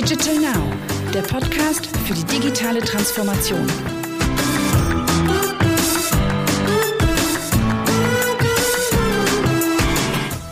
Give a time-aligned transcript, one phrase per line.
[0.00, 3.66] Digital Now, der Podcast für die digitale Transformation.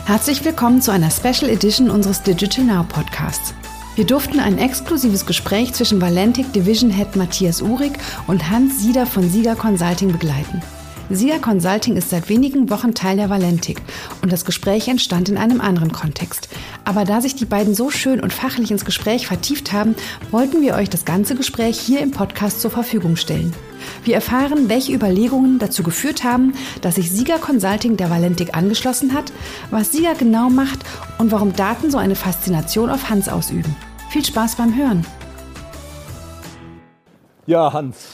[0.05, 3.53] Herzlich willkommen zu einer Special Edition unseres Digital Now Podcasts.
[3.95, 7.93] Wir durften ein exklusives Gespräch zwischen Valentic Division Head Matthias Uhrig
[8.27, 10.61] und Hans Sieder von Sieger Consulting begleiten.
[11.09, 13.81] Sia Consulting ist seit wenigen Wochen Teil der Valentik
[14.21, 16.49] und das Gespräch entstand in einem anderen Kontext.
[16.87, 19.93] Aber da sich die beiden so schön und fachlich ins Gespräch vertieft haben,
[20.31, 23.53] wollten wir euch das ganze Gespräch hier im Podcast zur Verfügung stellen.
[24.05, 29.33] Wir erfahren, welche Überlegungen dazu geführt haben, dass sich Sieger Consulting der Valentik angeschlossen hat,
[29.69, 30.79] was Sieger genau macht
[31.17, 33.75] und warum Daten so eine Faszination auf Hans ausüben.
[34.09, 35.05] Viel Spaß beim Hören.
[37.47, 38.13] Ja, Hans,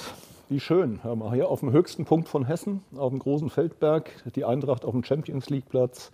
[0.50, 1.00] wie schön.
[1.04, 4.84] Hör mal, hier auf dem höchsten Punkt von Hessen, auf dem großen Feldberg, die Eintracht
[4.84, 6.12] auf dem Champions League Platz.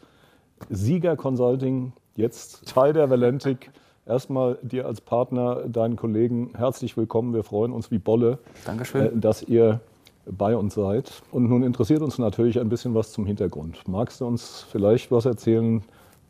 [0.70, 3.72] Sieger Consulting, jetzt Teil der Valentik.
[4.06, 7.34] Erstmal dir als Partner, deinen Kollegen herzlich willkommen.
[7.34, 9.06] Wir freuen uns wie Bolle, Dankeschön.
[9.06, 9.80] Äh, dass ihr
[10.26, 11.12] bei uns seid.
[11.32, 13.88] Und nun interessiert uns natürlich ein bisschen was zum Hintergrund.
[13.88, 15.82] Magst du uns vielleicht was erzählen?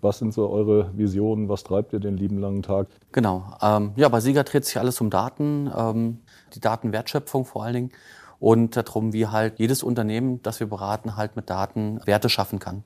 [0.02, 1.50] Was sind so eure Visionen?
[1.50, 2.88] Was treibt ihr den lieben langen Tag?
[3.12, 3.44] Genau.
[3.62, 5.72] Ähm, ja, bei Sieger dreht sich alles um Daten.
[5.76, 6.20] Ähm,
[6.54, 7.92] die Datenwertschöpfung vor allen Dingen
[8.40, 12.84] und darum, wie halt jedes Unternehmen, das wir beraten, halt mit Daten Werte schaffen kann.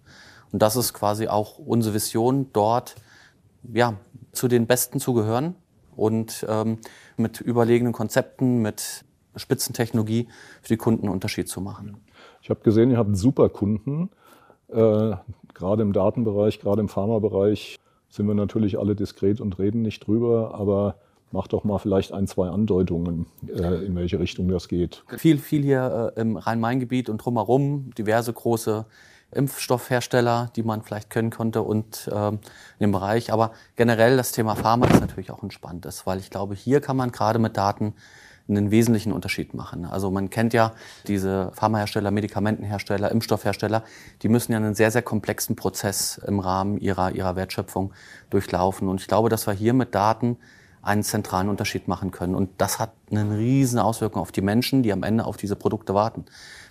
[0.53, 2.95] Und das ist quasi auch unsere Vision, dort
[3.73, 3.95] ja,
[4.31, 5.55] zu den Besten zu gehören
[5.95, 6.77] und ähm,
[7.17, 9.03] mit überlegenen Konzepten, mit
[9.35, 10.27] Spitzentechnologie
[10.61, 11.97] für die Kunden einen Unterschied zu machen.
[12.41, 14.11] Ich habe gesehen, ihr habt super Kunden,
[14.69, 15.15] äh,
[15.53, 20.53] gerade im Datenbereich, gerade im Pharmabereich sind wir natürlich alle diskret und reden nicht drüber,
[20.53, 20.95] aber
[21.33, 25.03] Mach doch mal vielleicht ein, zwei Andeutungen, äh, in welche Richtung das geht.
[25.17, 28.85] Viel, viel hier äh, im Rhein-Main-Gebiet und drumherum, diverse große
[29.35, 32.39] Impfstoffhersteller, die man vielleicht können konnte und ähm,
[32.79, 33.31] in dem Bereich.
[33.31, 36.97] Aber generell das Thema Pharma ist natürlich auch ein spannendes, weil ich glaube, hier kann
[36.97, 37.93] man gerade mit Daten
[38.49, 39.85] einen wesentlichen Unterschied machen.
[39.85, 40.73] Also man kennt ja
[41.07, 43.83] diese Pharmahersteller, Medikamentenhersteller, Impfstoffhersteller,
[44.21, 47.93] die müssen ja einen sehr, sehr komplexen Prozess im Rahmen ihrer, ihrer Wertschöpfung
[48.29, 48.89] durchlaufen.
[48.89, 50.37] Und ich glaube, dass wir hier mit Daten
[50.81, 52.35] einen zentralen Unterschied machen können.
[52.35, 55.93] Und das hat eine riesen Auswirkung auf die Menschen, die am Ende auf diese Produkte
[55.93, 56.25] warten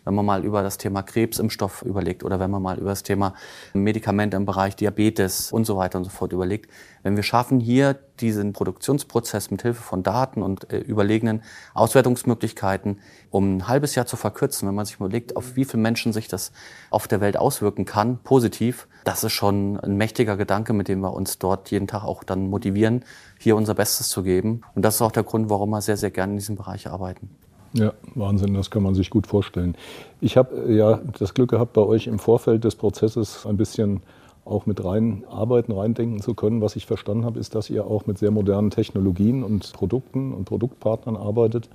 [0.05, 3.35] wenn man mal über das Thema Krebsimpfstoff überlegt oder wenn man mal über das Thema
[3.73, 6.71] Medikamente im Bereich Diabetes und so weiter und so fort überlegt.
[7.03, 11.43] Wenn wir schaffen, hier diesen Produktionsprozess mit Hilfe von Daten und äh, überlegenen
[11.75, 16.13] Auswertungsmöglichkeiten um ein halbes Jahr zu verkürzen, wenn man sich überlegt, auf wie viele Menschen
[16.13, 16.53] sich das
[16.91, 21.13] auf der Welt auswirken kann, positiv, das ist schon ein mächtiger Gedanke, mit dem wir
[21.13, 23.05] uns dort jeden Tag auch dann motivieren,
[23.39, 24.61] hier unser Bestes zu geben.
[24.75, 27.31] Und das ist auch der Grund, warum wir sehr, sehr gerne in diesem Bereich arbeiten.
[27.75, 29.77] Ja, Wahnsinn, das kann man sich gut vorstellen.
[30.21, 34.03] Ich habe äh, ja das Glück gehabt, bei euch im Vorfeld des Prozesses ein bisschen
[34.45, 36.61] auch mit rein arbeiten, reindenken zu können.
[36.61, 40.45] Was ich verstanden habe, ist, dass ihr auch mit sehr modernen Technologien und Produkten und
[40.45, 41.69] Produktpartnern arbeitet.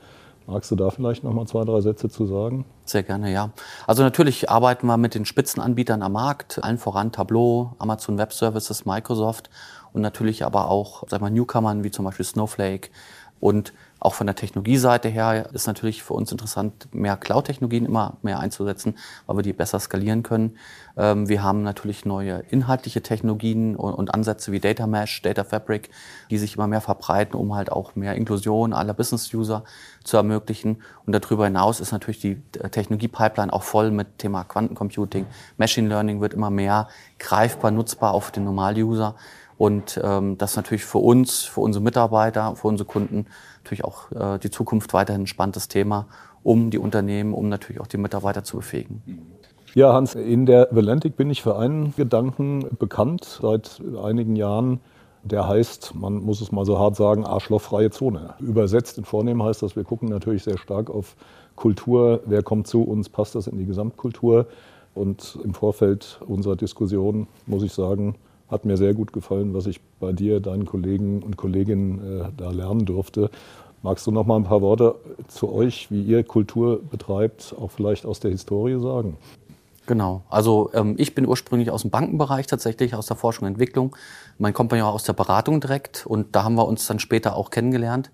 [0.48, 2.66] Magst du da vielleicht noch mal zwei, drei Sätze zu sagen?
[2.86, 3.52] Sehr gerne, ja.
[3.86, 8.86] Also natürlich arbeiten wir mit den Spitzenanbietern am Markt, allen voran Tableau, Amazon Web Services,
[8.86, 9.50] Microsoft
[9.92, 12.90] und natürlich aber auch, sag mal, Newcomern wie zum Beispiel Snowflake
[13.42, 18.40] und auch von der Technologieseite her ist natürlich für uns interessant, mehr Cloud-Technologien immer mehr
[18.40, 20.58] einzusetzen, weil wir die besser skalieren können.
[20.96, 25.90] Ähm, wir haben natürlich neue inhaltliche Technologien und Ansätze wie Data Mesh, Data Fabric,
[26.30, 29.64] die sich immer mehr verbreiten, um halt auch mehr Inklusion aller Business-User
[30.04, 30.82] zu ermöglichen.
[31.06, 35.26] Und darüber hinaus ist natürlich die äh, Technologie-Pipeline auch voll mit Thema Quantencomputing.
[35.58, 36.88] Machine Learning wird immer mehr
[37.20, 39.16] greifbar, nutzbar auf den Normal-User.
[39.58, 43.26] Und ähm, das ist natürlich für uns, für unsere Mitarbeiter, für unsere Kunden
[43.64, 46.08] natürlich auch äh, die Zukunft weiterhin ein spannendes Thema,
[46.44, 49.02] um die Unternehmen, um natürlich auch die Mitarbeiter zu befähigen.
[49.74, 54.80] Ja, Hans, in der Valentik bin ich für einen Gedanken bekannt seit einigen Jahren.
[55.24, 58.36] Der heißt, man muss es mal so hart sagen, arschlochfreie Zone.
[58.40, 61.16] Übersetzt in Vornehmen heißt das, wir gucken natürlich sehr stark auf
[61.56, 62.22] Kultur.
[62.26, 63.10] Wer kommt zu uns?
[63.10, 64.48] Passt das in die Gesamtkultur?
[64.94, 68.16] Und im Vorfeld unserer Diskussion muss ich sagen,
[68.50, 72.52] hat mir sehr gut gefallen, was ich bei dir, deinen Kollegen und Kolleginnen äh, da
[72.52, 73.30] lernen durfte.
[73.84, 74.96] Magst du noch mal ein paar Worte
[75.28, 79.18] zu euch, wie ihr Kultur betreibt, auch vielleicht aus der Historie sagen?
[79.86, 80.24] Genau.
[80.30, 83.96] Also ähm, ich bin ursprünglich aus dem Bankenbereich tatsächlich, aus der Forschung und Entwicklung.
[84.38, 88.12] Mein Kompagnon aus der Beratung direkt und da haben wir uns dann später auch kennengelernt.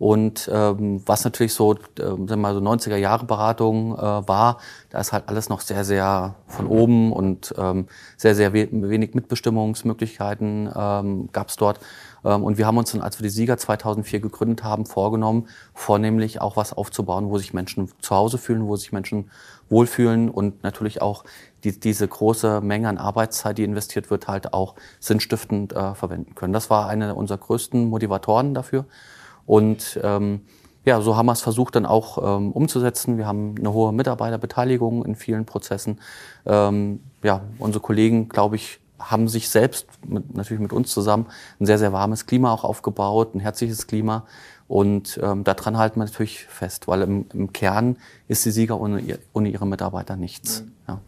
[0.00, 4.56] Und ähm, was natürlich so, äh, sagen wir mal so 90er Jahre Beratung äh, war,
[4.88, 7.86] da ist halt alles noch sehr, sehr von oben und ähm,
[8.16, 11.80] sehr, sehr we wenig Mitbestimmungsmöglichkeiten ähm, gab es dort.
[12.24, 16.40] Ähm, und wir haben uns dann, als wir die Sieger 2004 gegründet haben, vorgenommen, vornehmlich
[16.40, 19.30] auch was aufzubauen, wo sich Menschen zu Hause fühlen, wo sich Menschen
[19.68, 21.24] wohlfühlen und natürlich auch
[21.62, 26.54] die, diese große Menge an Arbeitszeit, die investiert wird, halt auch sinnstiftend äh, verwenden können.
[26.54, 28.86] Das war eine unserer größten Motivatoren dafür.
[29.50, 30.42] Und ähm,
[30.84, 33.18] ja, so haben wir es versucht dann auch ähm, umzusetzen.
[33.18, 35.98] Wir haben eine hohe Mitarbeiterbeteiligung in vielen Prozessen.
[36.46, 41.26] Ähm, ja, unsere Kollegen, glaube ich, haben sich selbst, mit, natürlich mit uns zusammen,
[41.58, 44.24] ein sehr, sehr warmes Klima auch aufgebaut, ein herzliches Klima.
[44.68, 47.96] Und ähm, daran halten wir natürlich fest, weil im, im Kern
[48.28, 50.62] ist die Sieger ohne, ohne ihre Mitarbeiter nichts.
[50.62, 50.72] Mhm.
[50.86, 51.00] Ja.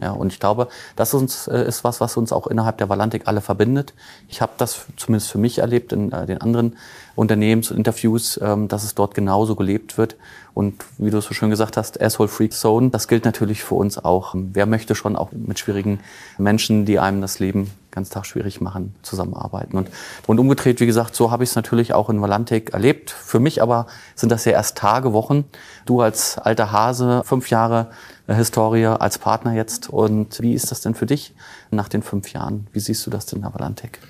[0.00, 2.88] Ja, und ich glaube, das ist, uns, äh, ist was, was uns auch innerhalb der
[2.88, 3.92] Valantik alle verbindet.
[4.28, 6.76] Ich habe das zumindest für mich erlebt in äh, den anderen
[7.14, 10.16] Unternehmensinterviews, ähm, dass es dort genauso gelebt wird.
[10.54, 14.02] Und wie du so schön gesagt hast, Asshole Freak Zone, das gilt natürlich für uns
[14.02, 14.34] auch.
[14.34, 16.00] Wer möchte schon auch mit schwierigen
[16.38, 19.76] Menschen, die einem das Leben ganz Tag schwierig machen, zusammenarbeiten.
[19.76, 19.90] Und,
[20.26, 23.10] und umgedreht, wie gesagt, so habe ich es natürlich auch in Valantik erlebt.
[23.10, 25.44] Für mich aber sind das ja erst Tage, Wochen.
[25.86, 27.88] Du als alter Hase, fünf Jahre
[28.26, 29.90] äh, Historie als Partner jetzt.
[29.90, 31.34] Und wie ist das denn für dich
[31.70, 32.66] nach den fünf Jahren?
[32.72, 34.00] Wie siehst du das denn in Valantik?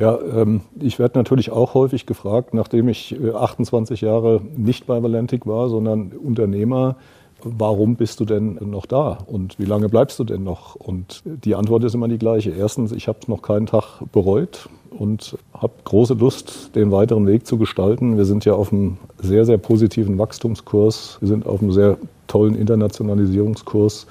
[0.00, 5.02] Ja, ähm, ich werde natürlich auch häufig gefragt, nachdem ich 28 äh, Jahre nicht bei
[5.02, 6.96] Valentic war, sondern Unternehmer,
[7.44, 10.74] warum bist du denn noch da und wie lange bleibst du denn noch?
[10.74, 12.50] Und die Antwort ist immer die gleiche.
[12.50, 17.58] Erstens, ich habe noch keinen Tag bereut und habe große Lust, den weiteren Weg zu
[17.58, 18.16] gestalten.
[18.16, 21.18] Wir sind ja auf einem sehr, sehr positiven Wachstumskurs.
[21.20, 24.06] Wir sind auf einem sehr tollen Internationalisierungskurs.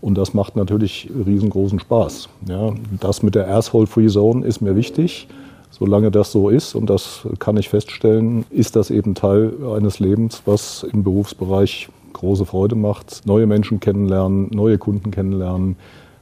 [0.00, 2.28] Und das macht natürlich riesengroßen Spaß.
[2.48, 5.28] Ja, das mit der Asshole-Free Zone ist mir wichtig.
[5.70, 10.42] Solange das so ist, und das kann ich feststellen, ist das eben Teil eines Lebens,
[10.46, 13.22] was im Berufsbereich große Freude macht.
[13.26, 15.76] Neue Menschen kennenlernen, neue Kunden kennenlernen.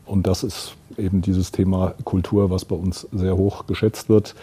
[0.04, 4.34] Und das ist eben dieses Thema Kultur, was bei uns sehr hoch geschätzt wird.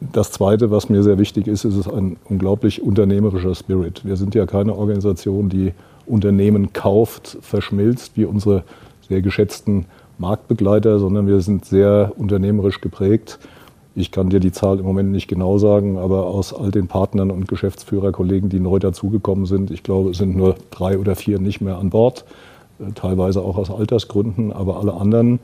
[0.00, 4.04] Das Zweite, was mir sehr wichtig ist, ist ein unglaublich unternehmerischer Spirit.
[4.04, 5.72] Wir sind ja keine Organisation, die
[6.06, 8.64] Unternehmen kauft, verschmilzt, wie unsere
[9.08, 9.86] sehr geschätzten
[10.18, 13.38] Marktbegleiter, sondern wir sind sehr unternehmerisch geprägt.
[13.94, 17.30] Ich kann dir die Zahl im Moment nicht genau sagen, aber aus all den Partnern
[17.30, 21.60] und Geschäftsführerkollegen, die neu dazugekommen sind, ich glaube, es sind nur drei oder vier nicht
[21.60, 22.24] mehr an Bord,
[22.78, 25.40] äh, teilweise auch aus Altersgründen, aber alle anderen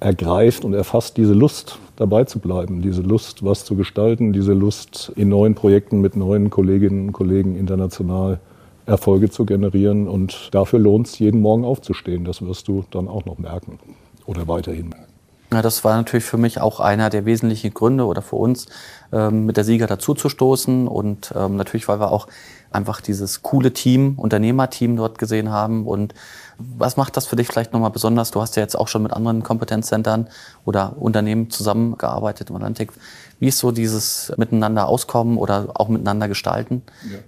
[0.00, 5.12] ergreift und erfasst diese Lust, dabei zu bleiben, diese Lust, was zu gestalten, diese Lust,
[5.14, 8.40] in neuen Projekten mit neuen Kolleginnen und Kollegen international
[8.86, 10.08] Erfolge zu generieren.
[10.08, 12.24] Und dafür lohnt es, jeden Morgen aufzustehen.
[12.24, 13.78] Das wirst du dann auch noch merken
[14.26, 15.14] oder weiterhin merken.
[15.52, 18.66] Ja, das war natürlich für mich auch einer der wesentlichen Gründe oder für uns,
[19.12, 20.88] ähm, mit der Sieger dazuzustoßen.
[20.88, 22.26] Und ähm, natürlich, weil wir auch
[22.72, 25.86] einfach dieses coole Team, Unternehmerteam dort gesehen haben.
[25.86, 26.12] Und
[26.58, 28.32] was macht das für dich vielleicht nochmal besonders?
[28.32, 30.28] Du hast ja jetzt auch schon mit anderen Kompetenzzentren
[30.64, 32.92] oder Unternehmen zusammengearbeitet im Atlantik.
[33.38, 36.82] Wie ist so dieses Miteinander auskommen oder auch miteinander gestalten?
[37.08, 37.18] Ja.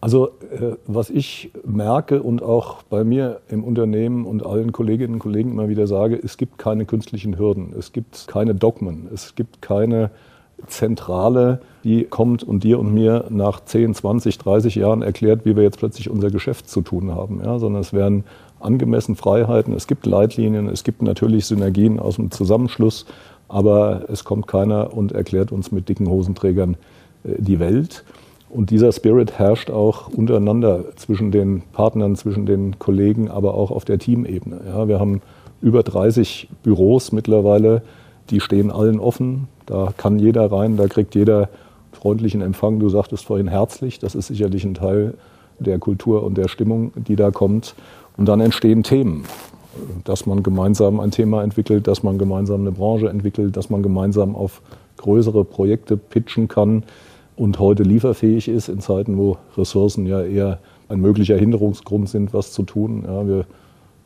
[0.00, 5.18] Also äh, was ich merke und auch bei mir im Unternehmen und allen Kolleginnen und
[5.18, 9.60] Kollegen immer wieder sage, es gibt keine künstlichen Hürden, es gibt keine Dogmen, es gibt
[9.60, 10.10] keine
[10.66, 15.62] Zentrale, die kommt und dir und mir nach 10, 20, 30 Jahren erklärt, wie wir
[15.62, 18.24] jetzt plötzlich unser Geschäft zu tun haben, ja, sondern es werden
[18.60, 23.06] angemessen Freiheiten, es gibt Leitlinien, es gibt natürlich Synergien aus dem Zusammenschluss,
[23.48, 26.76] aber es kommt keiner und erklärt uns mit dicken Hosenträgern
[27.24, 28.04] äh, die Welt.
[28.50, 33.84] Und dieser Spirit herrscht auch untereinander zwischen den Partnern, zwischen den Kollegen, aber auch auf
[33.84, 34.60] der Teamebene.
[34.66, 35.20] Ja, wir haben
[35.60, 37.82] über 30 Büros mittlerweile,
[38.30, 39.48] die stehen allen offen.
[39.66, 41.50] Da kann jeder rein, da kriegt jeder
[41.92, 42.78] freundlichen Empfang.
[42.78, 45.14] Du sagtest vorhin herzlich, das ist sicherlich ein Teil
[45.58, 47.74] der Kultur und der Stimmung, die da kommt.
[48.16, 49.24] Und dann entstehen Themen,
[50.04, 54.34] dass man gemeinsam ein Thema entwickelt, dass man gemeinsam eine Branche entwickelt, dass man gemeinsam
[54.34, 54.62] auf
[54.96, 56.84] größere Projekte pitchen kann
[57.38, 62.52] und heute lieferfähig ist in Zeiten, wo Ressourcen ja eher ein möglicher Hinderungsgrund sind, was
[62.52, 63.04] zu tun.
[63.06, 63.46] Ja, wir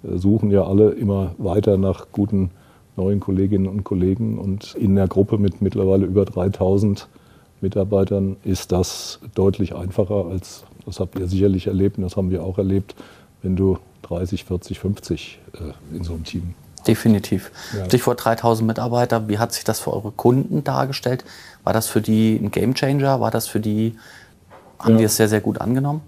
[0.04, 2.50] äh, suchen ja alle immer weiter nach guten
[2.96, 7.08] neuen Kolleginnen und Kollegen und in der Gruppe mit mittlerweile über 3000
[7.62, 12.42] Mitarbeitern ist das deutlich einfacher als, das habt ihr sicherlich erlebt und das haben wir
[12.42, 12.94] auch erlebt,
[13.40, 16.54] wenn du 30, 40, 50 äh, in so einem Team
[16.86, 17.50] Definitiv.
[17.76, 17.84] Ja.
[17.86, 19.28] Stichwort 3000 Mitarbeiter.
[19.28, 21.24] Wie hat sich das für eure Kunden dargestellt?
[21.64, 23.20] War das für die ein Gamechanger?
[23.20, 23.96] War das für die,
[24.78, 24.98] haben ja.
[24.98, 26.02] die es sehr, sehr gut angenommen?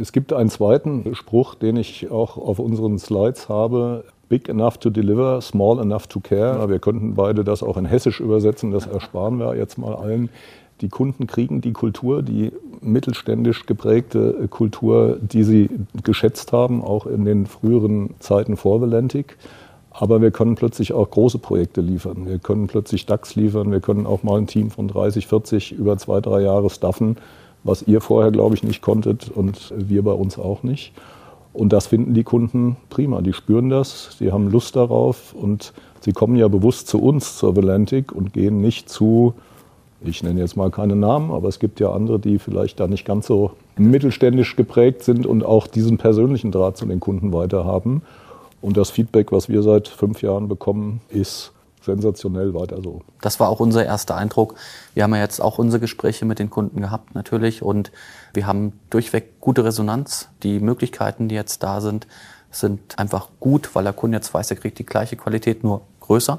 [0.00, 4.04] Es gibt einen zweiten Spruch, den ich auch auf unseren Slides habe.
[4.28, 6.68] Big enough to deliver, small enough to care.
[6.68, 10.30] Wir könnten beide das auch in Hessisch übersetzen, das ersparen wir jetzt mal allen.
[10.80, 15.70] Die Kunden kriegen die Kultur, die mittelständisch geprägte Kultur, die sie
[16.02, 19.36] geschätzt haben, auch in den früheren Zeiten vor Valentic.
[19.94, 22.26] Aber wir können plötzlich auch große Projekte liefern.
[22.26, 23.70] Wir können plötzlich DAX liefern.
[23.70, 27.16] Wir können auch mal ein Team von 30, 40 über zwei, drei Jahre staffen,
[27.62, 30.92] was ihr vorher, glaube ich, nicht konntet und wir bei uns auch nicht.
[31.52, 33.20] Und das finden die Kunden prima.
[33.20, 37.54] Die spüren das, sie haben Lust darauf und sie kommen ja bewusst zu uns, zur
[37.54, 39.34] Valentic und gehen nicht zu,
[40.00, 43.04] ich nenne jetzt mal keine Namen, aber es gibt ja andere, die vielleicht da nicht
[43.04, 48.00] ganz so mittelständisch geprägt sind und auch diesen persönlichen Draht zu den Kunden weiterhaben.
[48.62, 51.52] Und das Feedback, was wir seit fünf Jahren bekommen, ist
[51.82, 53.02] sensationell weiter so.
[53.20, 54.54] Das war auch unser erster Eindruck.
[54.94, 57.62] Wir haben ja jetzt auch unsere Gespräche mit den Kunden gehabt, natürlich.
[57.62, 57.90] Und
[58.32, 60.28] wir haben durchweg gute Resonanz.
[60.44, 62.06] Die Möglichkeiten, die jetzt da sind,
[62.52, 66.38] sind einfach gut, weil der Kunde jetzt weiß, er kriegt die gleiche Qualität, nur größer.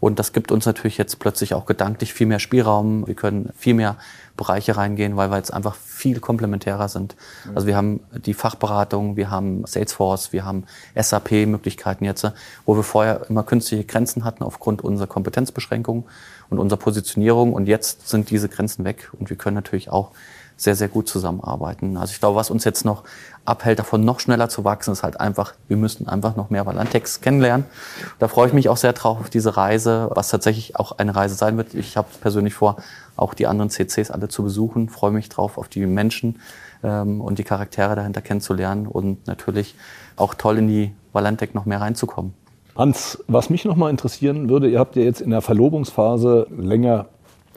[0.00, 3.06] Und das gibt uns natürlich jetzt plötzlich auch gedanklich viel mehr Spielraum.
[3.06, 3.96] Wir können viel mehr
[4.36, 7.14] Bereiche reingehen, weil wir jetzt einfach viel komplementärer sind.
[7.54, 10.64] Also wir haben die Fachberatung, wir haben Salesforce, wir haben
[10.94, 12.26] SAP-Möglichkeiten jetzt,
[12.64, 16.06] wo wir vorher immer künstliche Grenzen hatten aufgrund unserer Kompetenzbeschränkung
[16.48, 17.52] und unserer Positionierung.
[17.52, 20.12] Und jetzt sind diese Grenzen weg und wir können natürlich auch
[20.60, 21.96] sehr, sehr gut zusammenarbeiten.
[21.96, 23.02] Also ich glaube, was uns jetzt noch
[23.46, 27.22] abhält, davon noch schneller zu wachsen, ist halt einfach, wir müssen einfach noch mehr Valantex
[27.22, 27.64] kennenlernen.
[28.18, 31.34] Da freue ich mich auch sehr drauf auf diese Reise, was tatsächlich auch eine Reise
[31.34, 31.72] sein wird.
[31.72, 32.76] Ich habe persönlich vor,
[33.16, 36.40] auch die anderen CCs alle zu besuchen, freue mich drauf auf die Menschen
[36.82, 39.74] ähm, und die Charaktere dahinter kennenzulernen und natürlich
[40.16, 42.34] auch toll in die Valantec noch mehr reinzukommen.
[42.76, 47.06] Hans, was mich noch mal interessieren würde, ihr habt ja jetzt in der Verlobungsphase länger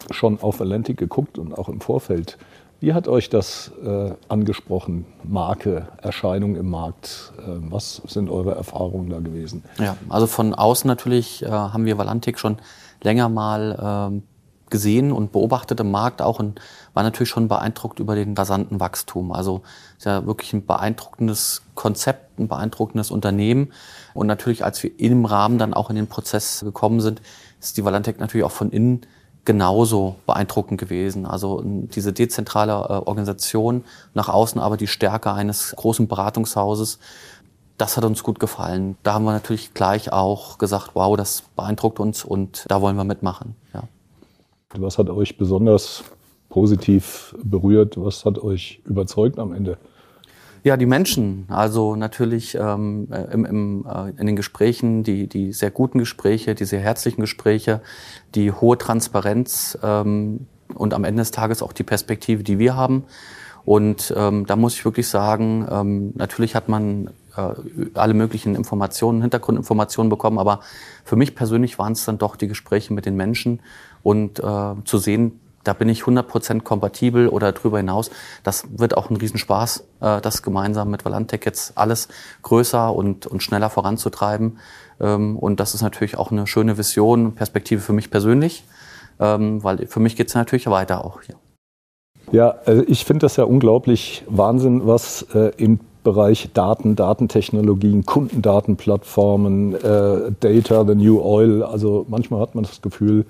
[0.10, 2.38] schon auf Valentic geguckt und auch im Vorfeld.
[2.84, 7.32] Wie hat euch das äh, angesprochen, Marke, Erscheinung im Markt?
[7.38, 9.63] Äh, was sind eure Erfahrungen da gewesen?
[9.80, 12.58] Ja, also von außen natürlich äh, haben wir Valantik schon
[13.02, 14.24] länger mal ähm,
[14.70, 16.60] gesehen und beobachtet im Markt auch und
[16.94, 19.32] war natürlich schon beeindruckt über den rasanten Wachstum.
[19.32, 19.62] Also
[19.98, 23.72] ist ja wirklich ein beeindruckendes Konzept, ein beeindruckendes Unternehmen.
[24.13, 27.22] Und natürlich, als wir im Rahmen dann auch in den Prozess gekommen sind,
[27.62, 29.06] ist die Valantek natürlich auch von innen
[29.45, 31.25] genauso beeindruckend gewesen.
[31.25, 33.83] Also diese dezentrale äh, Organisation,
[34.13, 37.00] nach außen aber die Stärke eines großen Beratungshauses,
[37.77, 38.97] das hat uns gut gefallen.
[39.03, 43.03] Da haben wir natürlich gleich auch gesagt, wow, das beeindruckt uns und da wollen wir
[43.03, 43.55] mitmachen.
[43.73, 43.83] Ja.
[44.75, 46.03] Was hat euch besonders
[46.50, 47.95] positiv berührt?
[47.97, 49.77] Was hat euch überzeugt am Ende?
[50.63, 51.46] Ja, die Menschen.
[51.50, 56.63] Also natürlich ähm, im, im, äh, in den Gesprächen, die, die sehr guten Gespräche, die
[56.63, 57.82] sehr herzlichen Gespräche,
[58.34, 63.03] die hohe Transparenz ähm, und am Ende des Tages auch die Perspektive, die wir haben.
[63.65, 67.53] Und ähm, da muss ich wirklich sagen, ähm, natürlich hat man äh,
[67.93, 70.62] alle möglichen Informationen, Hintergrundinformationen bekommen, aber
[71.03, 73.60] für mich persönlich waren es dann doch die Gespräche mit den Menschen
[74.01, 78.12] und äh, zu sehen, da bin ich 100% kompatibel oder darüber hinaus.
[78.43, 82.08] Das wird auch ein Riesenspaß, äh, das gemeinsam mit Valantec jetzt alles
[82.41, 84.60] größer und, und schneller voranzutreiben.
[85.00, 88.63] Ähm, und das ist natürlich auch eine schöne Vision, Perspektive für mich persönlich,
[89.20, 91.36] ähm, weil für mich geht es natürlich weiter auch hier.
[92.32, 99.75] Ja, also ich finde das ja unglaublich Wahnsinn, was äh, im Bereich Daten, Datentechnologien, Kundendatenplattformen,
[99.75, 101.63] äh, Data, the new oil.
[101.63, 103.25] Also manchmal hat man das Gefühl,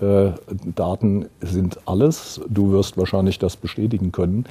[0.00, 0.32] äh,
[0.74, 2.40] Daten sind alles.
[2.48, 4.46] Du wirst wahrscheinlich das bestätigen können.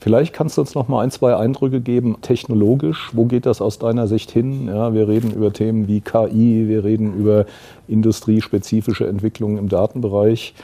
[0.00, 3.10] Vielleicht kannst du uns noch mal ein, zwei Eindrücke geben, technologisch.
[3.14, 4.68] Wo geht das aus deiner Sicht hin?
[4.68, 7.46] Ja, wir reden über Themen wie KI, wir reden über
[7.88, 10.54] industriespezifische Entwicklungen im Datenbereich.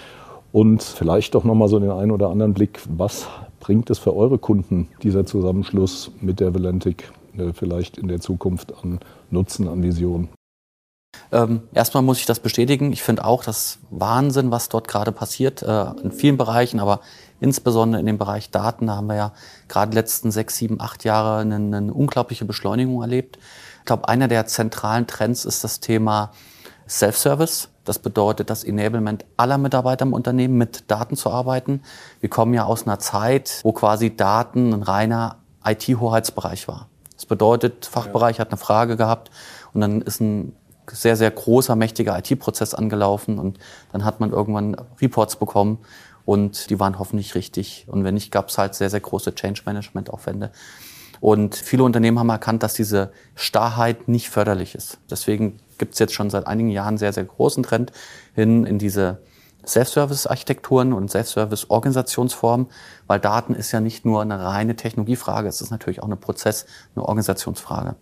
[0.53, 3.29] Und vielleicht doch noch mal so den einen oder anderen Blick, was
[3.61, 8.75] bringt es für eure Kunden, dieser Zusammenschluss mit der Valentic, äh, vielleicht in der Zukunft
[8.83, 8.99] an
[9.31, 10.29] Nutzen, an Vision?
[11.33, 12.93] Ähm, erstmal muss ich das bestätigen.
[12.93, 17.01] Ich finde auch das Wahnsinn, was dort gerade passiert, äh, in vielen Bereichen, aber
[17.41, 18.89] insbesondere in dem Bereich Daten.
[18.89, 19.33] Da haben wir ja
[19.69, 23.39] gerade die letzten sechs, sieben, acht Jahre eine, eine unglaubliche Beschleunigung erlebt.
[23.79, 26.33] Ich glaube, einer der zentralen Trends ist das Thema
[26.89, 27.69] Self-Service.
[27.85, 31.83] Das bedeutet das Enablement aller Mitarbeiter im Unternehmen, mit Daten zu arbeiten.
[32.21, 36.89] Wir kommen ja aus einer Zeit, wo quasi Daten ein reiner IT-Hoheitsbereich war.
[37.15, 39.31] Das bedeutet, Fachbereich hat eine Frage gehabt
[39.73, 40.57] und dann ist ein
[40.93, 43.59] sehr, sehr großer, mächtiger IT-Prozess angelaufen und
[43.93, 45.79] dann hat man irgendwann Reports bekommen
[46.25, 47.87] und die waren hoffentlich richtig.
[47.89, 50.53] Und wenn nicht, gab es halt sehr, sehr große Change-Management-Aufwände.
[51.21, 54.99] Und viele Unternehmen haben erkannt, dass diese Starrheit nicht förderlich ist.
[55.11, 57.93] Deswegen gibt es jetzt schon seit einigen Jahren sehr, sehr großen Trend
[58.35, 59.21] hin in diese
[59.67, 62.69] Self-Service-Architekturen und Self-Service-Organisationsformen,
[63.07, 66.65] weil Daten ist ja nicht nur eine reine Technologiefrage, es ist natürlich auch eine Prozess-,
[66.95, 67.97] eine Organisationsfrage.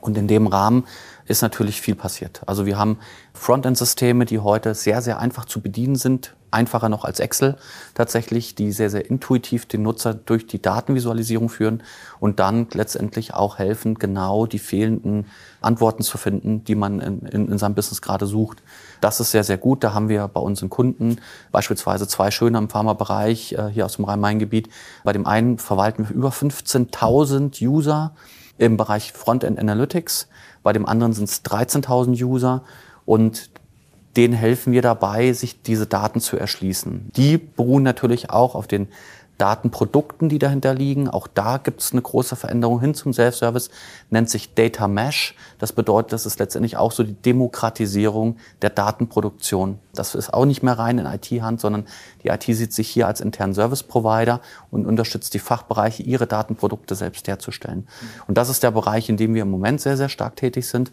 [0.00, 0.84] Und in dem Rahmen
[1.26, 2.42] ist natürlich viel passiert.
[2.46, 2.98] Also wir haben
[3.34, 7.56] Frontend-Systeme, die heute sehr, sehr einfach zu bedienen sind, einfacher noch als Excel
[7.94, 11.84] tatsächlich, die sehr, sehr intuitiv den Nutzer durch die Datenvisualisierung führen
[12.18, 15.26] und dann letztendlich auch helfen, genau die fehlenden
[15.60, 18.62] Antworten zu finden, die man in, in, in seinem Business gerade sucht.
[19.00, 19.84] Das ist sehr, sehr gut.
[19.84, 21.18] Da haben wir bei unseren Kunden
[21.52, 24.68] beispielsweise zwei schöne im Pharmabereich äh, hier aus dem Rhein-Main-Gebiet.
[25.04, 28.14] Bei dem einen verwalten wir über 15.000 User
[28.60, 30.28] im Bereich Frontend Analytics.
[30.62, 32.62] Bei dem anderen sind es 13.000 User
[33.06, 33.50] und
[34.16, 37.10] denen helfen wir dabei, sich diese Daten zu erschließen.
[37.16, 38.88] Die beruhen natürlich auch auf den
[39.40, 41.08] Datenprodukten, die dahinter liegen.
[41.08, 43.70] Auch da gibt es eine große Veränderung hin zum Self-Service,
[44.10, 45.34] nennt sich Data Mesh.
[45.58, 49.78] Das bedeutet, das ist letztendlich auch so die Demokratisierung der Datenproduktion.
[49.94, 51.86] Das ist auch nicht mehr rein in IT-Hand, sondern
[52.22, 54.40] die IT sieht sich hier als internen Service-Provider
[54.70, 57.88] und unterstützt die Fachbereiche, ihre Datenprodukte selbst herzustellen.
[58.26, 60.92] Und das ist der Bereich, in dem wir im Moment sehr, sehr stark tätig sind.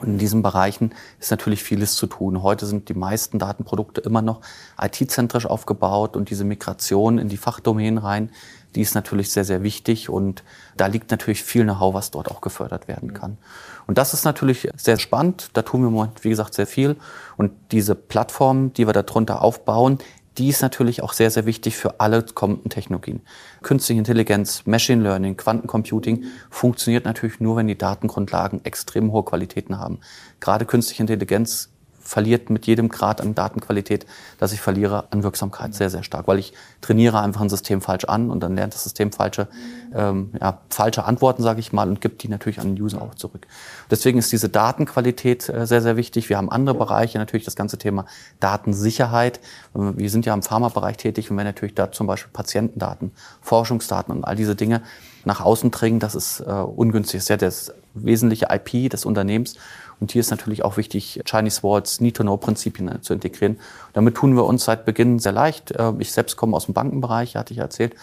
[0.00, 2.42] Und in diesen Bereichen ist natürlich vieles zu tun.
[2.42, 4.40] Heute sind die meisten Datenprodukte immer noch
[4.80, 8.30] IT-zentrisch aufgebaut und diese Migration in die Fachdomänen rein,
[8.74, 10.42] die ist natürlich sehr, sehr wichtig und
[10.76, 13.38] da liegt natürlich viel Know-how, was dort auch gefördert werden kann.
[13.86, 15.50] Und das ist natürlich sehr spannend.
[15.52, 16.96] Da tun wir im Moment, wie gesagt, sehr viel.
[17.36, 19.98] Und diese Plattform, die wir darunter aufbauen,
[20.38, 23.20] die ist natürlich auch sehr, sehr wichtig für alle kommenden Technologien.
[23.62, 30.00] Künstliche Intelligenz, Machine Learning, Quantencomputing funktioniert natürlich nur, wenn die Datengrundlagen extrem hohe Qualitäten haben.
[30.40, 31.70] Gerade künstliche Intelligenz
[32.04, 34.06] verliert mit jedem Grad an Datenqualität,
[34.38, 38.04] dass ich verliere, an Wirksamkeit sehr, sehr stark, weil ich trainiere einfach ein System falsch
[38.04, 39.48] an und dann lernt das System falsche,
[39.94, 43.14] ähm, ja, falsche Antworten, sage ich mal, und gibt die natürlich an den User auch
[43.14, 43.46] zurück.
[43.90, 46.28] Deswegen ist diese Datenqualität äh, sehr, sehr wichtig.
[46.28, 48.04] Wir haben andere Bereiche, natürlich das ganze Thema
[48.38, 49.40] Datensicherheit.
[49.72, 54.24] Wir sind ja im Pharmabereich tätig und wenn natürlich da zum Beispiel Patientendaten, Forschungsdaten und
[54.24, 54.82] all diese Dinge
[55.24, 57.18] nach außen dringen, das ist äh, ungünstig.
[57.18, 59.54] Das ist ja das wesentliche IP des Unternehmens.
[60.00, 63.58] Und hier ist natürlich auch wichtig, Chinese Walls, Need-to-Know-Prinzipien zu integrieren.
[63.92, 65.72] Damit tun wir uns seit Beginn sehr leicht.
[65.72, 67.94] Äh, ich selbst komme aus dem Bankenbereich, hatte ich erzählt,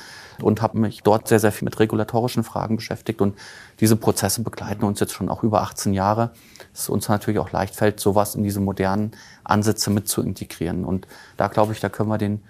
[0.41, 3.21] und habe mich dort sehr, sehr viel mit regulatorischen Fragen beschäftigt.
[3.21, 3.37] Und
[3.79, 6.31] diese Prozesse begleiten uns jetzt schon auch über 18 Jahre.
[6.73, 9.11] Es uns natürlich auch leicht fällt, sowas in diese modernen
[9.43, 10.85] Ansätze mit zu integrieren.
[10.85, 11.07] Und
[11.37, 12.41] da glaube ich, da können wir den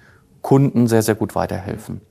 [0.42, 2.02] Kunden sehr, sehr gut weiterhelfen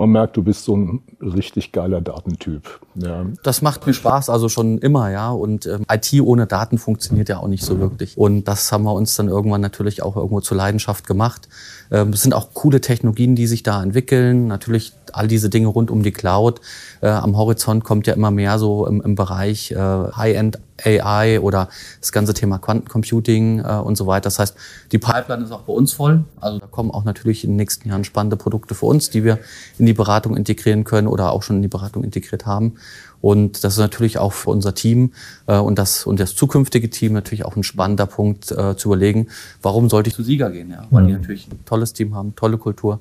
[0.00, 2.80] man merkt, du bist so ein richtig geiler Datentyp.
[2.94, 3.26] Ja.
[3.42, 5.30] Das macht mir Spaß, also schon immer, ja.
[5.30, 8.16] Und ähm, IT ohne Daten funktioniert ja auch nicht so wirklich.
[8.16, 11.50] Und das haben wir uns dann irgendwann natürlich auch irgendwo zur Leidenschaft gemacht.
[11.90, 14.46] Ähm, es sind auch coole Technologien, die sich da entwickeln.
[14.46, 16.62] Natürlich all diese Dinge rund um die Cloud.
[17.02, 21.68] Äh, am Horizont kommt ja immer mehr so im, im Bereich äh, High-End AI oder
[22.00, 24.24] das ganze Thema Quantencomputing äh, und so weiter.
[24.24, 24.56] Das heißt,
[24.92, 26.24] die Pipeline ist auch bei uns voll.
[26.40, 29.38] Also da kommen auch natürlich in den nächsten Jahren spannende Produkte für uns, die wir
[29.78, 32.74] in die Beratung integrieren können oder auch schon in die Beratung integriert haben.
[33.20, 35.12] Und das ist natürlich auch für unser Team
[35.46, 39.28] äh, und, das, und das zukünftige Team natürlich auch ein spannender Punkt äh, zu überlegen,
[39.62, 40.70] warum sollte ich zu Sieger gehen?
[40.70, 40.86] Ja?
[40.90, 43.00] Weil die natürlich ein tolles Team haben, tolle Kultur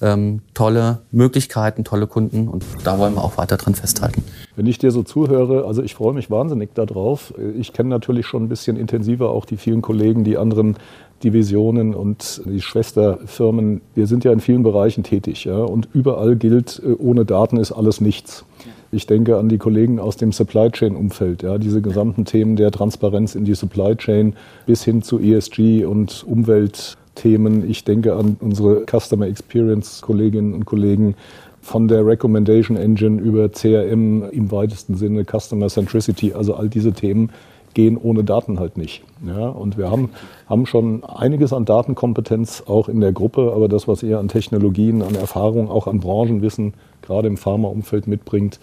[0.00, 4.24] ähm, tolle Möglichkeiten, tolle Kunden und da wollen wir auch weiter dran festhalten.
[4.56, 7.34] Wenn ich dir so zuhöre, also ich freue mich wahnsinnig darauf.
[7.58, 10.76] Ich kenne natürlich schon ein bisschen intensiver auch die vielen Kollegen, die anderen
[11.22, 13.82] Divisionen und die Schwesterfirmen.
[13.94, 17.72] Wir sind ja in vielen Bereichen tätig ja, und überall gilt, äh, ohne Daten ist
[17.72, 18.44] alles nichts.
[18.92, 22.72] Ich denke an die Kollegen aus dem Supply Chain Umfeld, ja, diese gesamten Themen der
[22.72, 24.34] Transparenz in die Supply Chain
[24.66, 27.68] bis hin zu ESG und Umwelt Themen.
[27.68, 31.14] Ich denke an unsere Customer Experience Kolleginnen und Kollegen
[31.60, 37.30] von der Recommendation Engine über CRM im weitesten Sinne, Customer Centricity, also all diese Themen
[37.74, 39.02] gehen ohne Daten halt nicht.
[39.24, 40.08] Ja, und wir haben,
[40.48, 45.02] haben schon einiges an Datenkompetenz auch in der Gruppe, aber das, was ihr an Technologien,
[45.02, 48.58] an Erfahrung, auch an Branchenwissen, gerade im Pharmaumfeld mitbringt,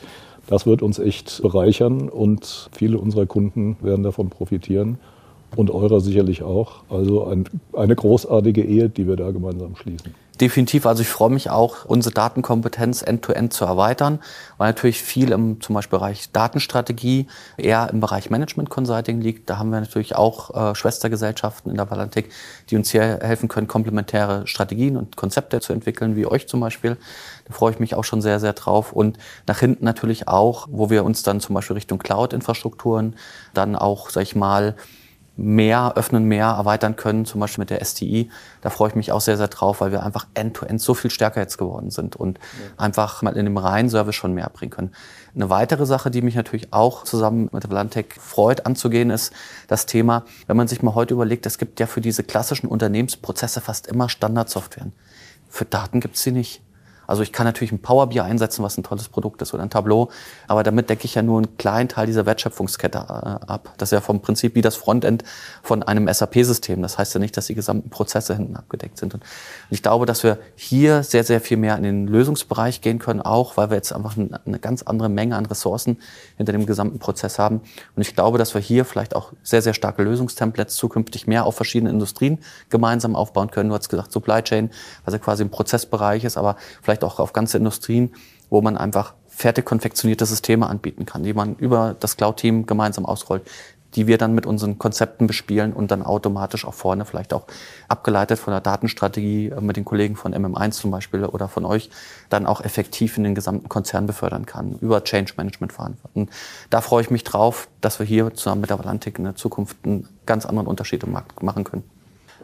[0.47, 4.97] das wird uns echt bereichern und viele unserer Kunden werden davon profitieren
[5.55, 6.83] und eurer sicherlich auch.
[6.89, 10.13] Also ein, eine großartige Ehe, die wir da gemeinsam schließen.
[10.39, 14.19] Definitiv, also ich freue mich auch, unsere Datenkompetenz end-to-end zu erweitern,
[14.59, 17.25] weil natürlich viel im zum Beispiel Bereich Datenstrategie
[17.57, 19.49] eher im Bereich Management Consulting liegt.
[19.49, 22.29] Da haben wir natürlich auch äh, Schwestergesellschaften in der Valantik,
[22.69, 26.97] die uns hier helfen können, komplementäre Strategien und Konzepte zu entwickeln, wie euch zum Beispiel.
[27.47, 28.93] Da freue ich mich auch schon sehr, sehr drauf.
[28.93, 33.15] Und nach hinten natürlich auch, wo wir uns dann zum Beispiel Richtung Cloud-Infrastrukturen
[33.55, 34.75] dann auch, sag ich mal,
[35.37, 38.29] mehr öffnen, mehr erweitern können, zum Beispiel mit der STI.
[38.61, 41.11] Da freue ich mich auch sehr, sehr drauf, weil wir einfach end-to-end -end so viel
[41.11, 42.83] stärker jetzt geworden sind und ja.
[42.83, 44.91] einfach mal in dem reinen Service schon mehr bringen können.
[45.35, 49.31] Eine weitere Sache, die mich natürlich auch zusammen mit Valantec freut anzugehen, ist
[49.67, 53.61] das Thema, wenn man sich mal heute überlegt, es gibt ja für diese klassischen Unternehmensprozesse
[53.61, 54.87] fast immer Standardsoftware.
[55.49, 56.61] Für Daten gibt es sie nicht.
[57.07, 59.69] Also ich kann natürlich ein Power BI einsetzen, was ein tolles Produkt ist oder ein
[59.69, 60.09] Tableau,
[60.47, 63.73] aber damit decke ich ja nur einen kleinen Teil dieser Wertschöpfungskette äh, ab.
[63.77, 65.23] Das ist ja vom Prinzip wie das Frontend
[65.63, 66.81] von einem SAP-System.
[66.81, 69.13] Das heißt ja nicht, dass die gesamten Prozesse hinten abgedeckt sind.
[69.13, 69.23] Und
[69.69, 73.57] ich glaube, dass wir hier sehr, sehr viel mehr in den Lösungsbereich gehen können, auch
[73.57, 75.97] weil wir jetzt einfach eine ganz andere Menge an Ressourcen
[76.35, 77.61] hinter dem gesamten Prozess haben.
[77.95, 81.55] Und ich glaube, dass wir hier vielleicht auch sehr, sehr starke Lösungstemplates zukünftig mehr auf
[81.55, 82.39] verschiedene Industrien
[82.69, 83.69] gemeinsam aufbauen können.
[83.69, 84.69] Du hast gesagt, Supply Chain,
[85.05, 88.13] was ja quasi ein Prozessbereich ist, aber vielleicht auch auf ganze Industrien,
[88.49, 93.43] wo man einfach fertig konfektionierte Systeme anbieten kann, die man über das Cloud-Team gemeinsam ausrollt,
[93.95, 97.45] die wir dann mit unseren Konzepten bespielen und dann automatisch auch vorne vielleicht auch
[97.87, 101.89] abgeleitet von der Datenstrategie äh, mit den Kollegen von MM1 zum Beispiel oder von euch
[102.29, 106.29] dann auch effektiv in den gesamten Konzern befördern kann, über Change Management verantworten.
[106.69, 109.77] Da freue ich mich drauf, dass wir hier zusammen mit der Valantik in der Zukunft
[109.83, 111.83] einen ganz anderen Unterschied im Markt machen können.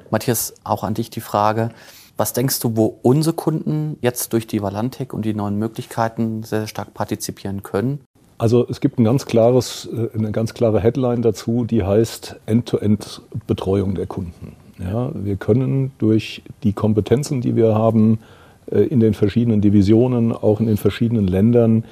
[0.10, 1.72] Matthias, auch an dich die Frage.
[2.16, 6.60] Was denkst du, wo unsere Kunden jetzt durch die Valantik und die neuen Möglichkeiten sehr,
[6.60, 8.00] sehr stark partizipieren können?
[8.38, 13.96] Also es gibt ein ganz klares, äh, eine ganz klare Headline dazu, die heißt End-to-End-Betreuung
[13.96, 14.56] der Kunden.
[14.80, 18.20] Ja, wir können durch die Kompetenzen, die wir haben
[18.70, 21.86] äh, in den verschiedenen Divisionen, auch in den verschiedenen Ländern,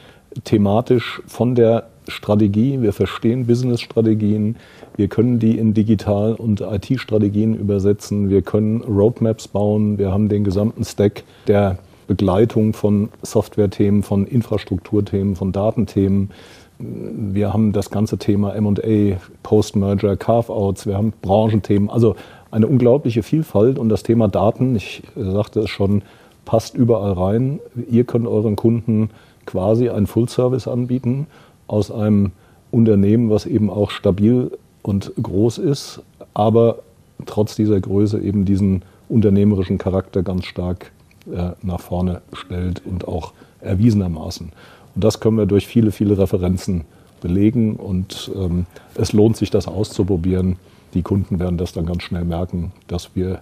[0.43, 4.55] thematisch von der Strategie, wir verstehen Business-Strategien,
[4.97, 8.29] wir können die in Digital- und IT-Strategien übersetzen.
[8.29, 9.97] Wir können Roadmaps bauen.
[9.97, 16.31] Wir haben den gesamten Stack der Begleitung von Software-Themen, von Infrastrukturthemen, von Datenthemen.
[16.77, 20.85] Wir haben das ganze Thema M&A, Post-Merger, Carve-outs.
[20.85, 21.89] Wir haben Branchenthemen.
[21.89, 22.15] Also
[22.49, 23.79] eine unglaubliche Vielfalt.
[23.79, 26.01] Und das Thema Daten, ich sagte es schon,
[26.43, 27.59] passt überall rein.
[27.89, 29.09] Ihr könnt euren Kunden
[29.45, 31.27] quasi einen Full-Service anbieten
[31.71, 32.31] aus einem
[32.69, 36.01] Unternehmen, was eben auch stabil und groß ist,
[36.33, 36.79] aber
[37.25, 40.91] trotz dieser Größe eben diesen unternehmerischen Charakter ganz stark
[41.31, 44.51] äh, nach vorne stellt und auch erwiesenermaßen.
[44.95, 46.85] Und das können wir durch viele, viele Referenzen
[47.21, 50.57] belegen und ähm, es lohnt sich, das auszuprobieren.
[50.93, 53.39] Die Kunden werden das dann ganz schnell merken, dass wir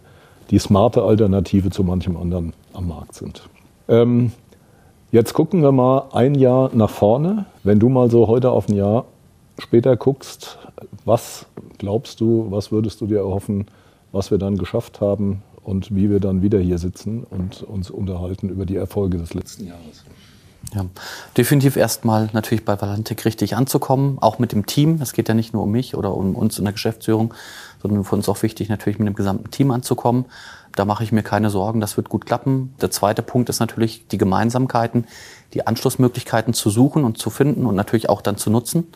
[0.51, 3.47] die smarte Alternative zu manchem anderen am Markt sind.
[3.87, 4.33] Ähm,
[5.11, 7.45] jetzt gucken wir mal ein Jahr nach vorne.
[7.69, 9.05] Wenn du mal so heute auf ein Jahr
[9.59, 10.57] später guckst,
[11.05, 11.45] was
[11.77, 13.67] glaubst du, was würdest du dir erhoffen,
[14.11, 18.49] was wir dann geschafft haben und wie wir dann wieder hier sitzen und uns unterhalten
[18.49, 20.03] über die Erfolge des letzten Jahres?
[20.73, 20.87] Ja,
[21.37, 24.97] definitiv erstmal natürlich bei Valantik richtig anzukommen, auch mit dem Team.
[24.99, 27.35] Es geht ja nicht nur um mich oder um uns in der Geschäftsführung,
[27.83, 30.25] sondern für uns auch wichtig, natürlich mit dem gesamten Team anzukommen.
[30.79, 32.73] Da mache ich mir keine Sorgen, das wird gut klappen.
[32.79, 35.07] Der zweite Punkt ist natürlich die Gemeinsamkeiten,
[35.53, 38.87] die Anschlussmöglichkeiten zu suchen und zu finden und natürlich auch dann zu nutzen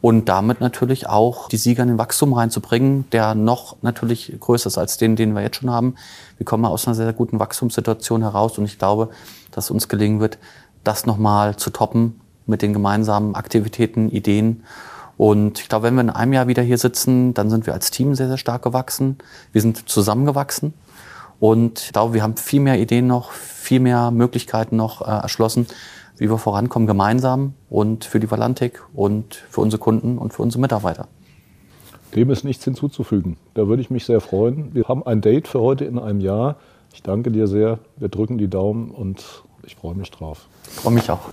[0.00, 4.78] und damit natürlich auch die Sieger in den Wachstum reinzubringen, der noch natürlich größer ist
[4.78, 5.96] als den, den wir jetzt schon haben.
[6.36, 9.08] Wir kommen aus einer sehr, sehr guten Wachstumssituation heraus und ich glaube,
[9.50, 10.38] dass uns gelingen wird,
[10.84, 14.62] das nochmal zu toppen mit den gemeinsamen Aktivitäten, Ideen.
[15.16, 17.90] Und ich glaube, wenn wir in einem Jahr wieder hier sitzen, dann sind wir als
[17.90, 19.18] Team sehr, sehr stark gewachsen.
[19.50, 20.72] Wir sind zusammengewachsen.
[21.38, 25.66] Und ich glaube, wir haben viel mehr Ideen noch, viel mehr Möglichkeiten noch äh, erschlossen,
[26.16, 30.60] wie wir vorankommen gemeinsam und für die Valantik und für unsere Kunden und für unsere
[30.60, 31.08] Mitarbeiter.
[32.14, 33.36] Dem ist nichts hinzuzufügen.
[33.54, 34.74] Da würde ich mich sehr freuen.
[34.74, 36.56] Wir haben ein Date für heute in einem Jahr.
[36.94, 37.78] Ich danke dir sehr.
[37.96, 40.46] Wir drücken die Daumen und ich freue mich drauf.
[40.64, 41.30] Ich freue mich auch.